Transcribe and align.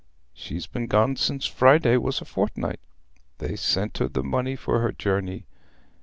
She's 0.33 0.65
been 0.65 0.87
gone 0.87 1.15
sin' 1.15 1.41
Friday 1.41 1.95
was 1.97 2.21
a 2.21 2.25
fortnight: 2.25 2.79
they 3.37 3.55
sent 3.55 3.99
her 3.99 4.07
the 4.07 4.23
money 4.23 4.55
for 4.55 4.79
her 4.79 4.91
journey. 4.91 5.45